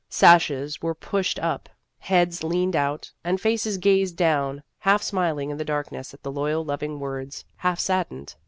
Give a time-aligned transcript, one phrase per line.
[0.09, 1.69] Sashes were pushed up,
[1.99, 6.65] heads leaned out, and faces gazed down, half smiling in the darkness at the loyal
[6.65, 8.33] loving words, half saddened.